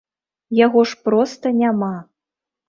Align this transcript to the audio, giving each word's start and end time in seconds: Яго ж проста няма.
Яго 0.59 0.83
ж 0.91 0.97
проста 1.09 1.53
няма. 1.61 1.93